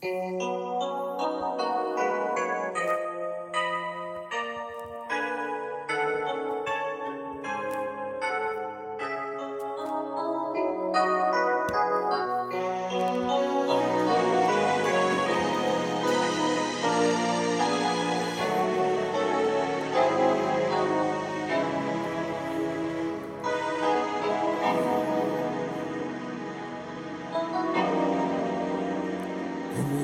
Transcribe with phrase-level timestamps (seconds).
[0.00, 0.67] como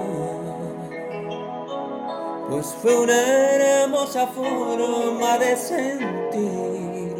[2.49, 7.15] pues fue una hermosa forma de sentir,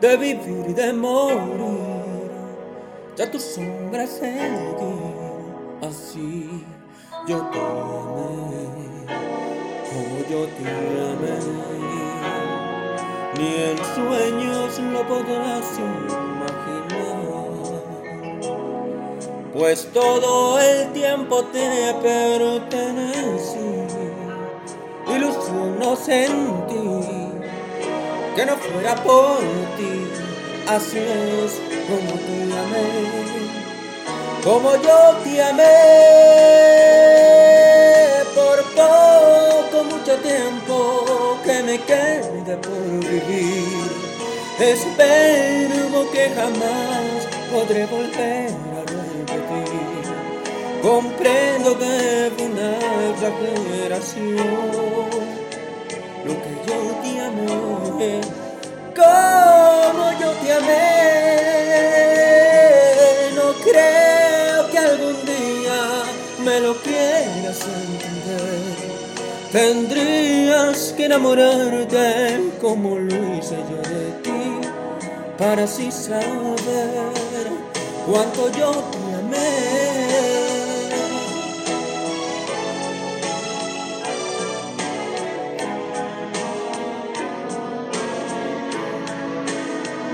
[0.00, 2.30] de vivir y de morir,
[3.16, 4.76] ya tu sombra seguir,
[5.80, 6.64] así
[7.26, 9.06] yo te amé,
[9.88, 10.64] como yo te
[11.12, 11.77] amé
[13.38, 16.88] ni en sueños lo podrás imaginar.
[19.54, 23.68] Pues todo el tiempo te pertenecí,
[25.06, 27.28] ilusión no sentí
[28.34, 29.38] que no fuera por
[29.76, 30.06] ti.
[30.68, 32.86] Así es como te amé,
[34.44, 37.07] como yo te amé
[42.48, 43.90] quede por vivir.
[44.58, 50.04] Espero que jamás podré volver a repetir.
[50.82, 52.72] Comprendo que fue una
[53.10, 54.36] exageración
[56.24, 58.20] lo que yo te amé,
[58.94, 60.97] como yo te amé.
[69.52, 74.60] Tendrías que enamorarte como lo hice yo de ti,
[75.38, 77.48] para así saber
[78.06, 79.48] cuánto yo te amé.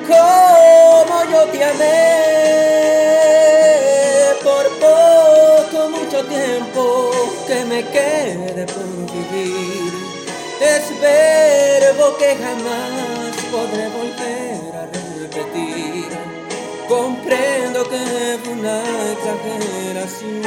[0.06, 2.63] Como yo te amé
[7.54, 9.92] que me quede por vivir.
[10.60, 14.84] Es verbo que jamás podré volver a
[15.22, 16.08] repetir.
[16.88, 18.78] Comprendo que fue una
[19.14, 20.42] exageración,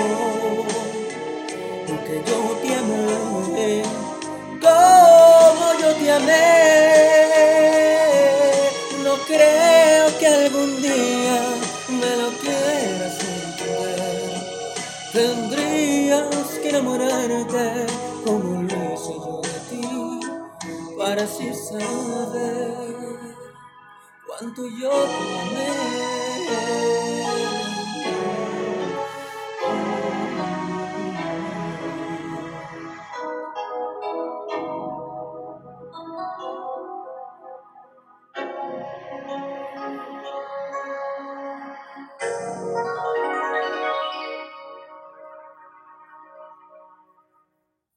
[1.88, 3.84] porque yo te amé
[4.66, 6.44] como yo te amé.
[9.04, 11.40] No creo que algún día
[11.90, 12.57] me lo quieras
[16.08, 17.86] Tendrías que enamorarte
[18.24, 19.86] como lo hice yo de ti,
[20.98, 23.36] para así saber
[24.26, 25.68] cuánto yo te amé.